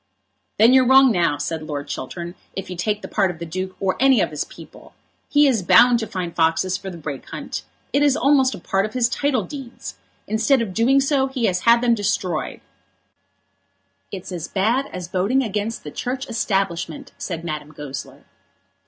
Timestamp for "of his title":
8.87-9.43